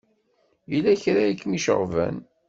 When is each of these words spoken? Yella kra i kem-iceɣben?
Yella 0.71 0.93
kra 1.01 1.21
i 1.27 1.33
kem-iceɣben? 1.41 2.17